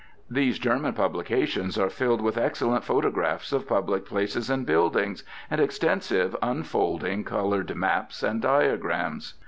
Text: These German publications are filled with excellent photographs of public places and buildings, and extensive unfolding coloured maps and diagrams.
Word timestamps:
These 0.31 0.57
German 0.57 0.93
publications 0.93 1.77
are 1.77 1.91
filled 1.91 2.21
with 2.21 2.35
excellent 2.35 2.83
photographs 2.83 3.53
of 3.53 3.67
public 3.67 4.03
places 4.07 4.49
and 4.49 4.65
buildings, 4.65 5.23
and 5.47 5.61
extensive 5.61 6.35
unfolding 6.41 7.23
coloured 7.23 7.75
maps 7.75 8.23
and 8.23 8.41
diagrams. 8.41 9.35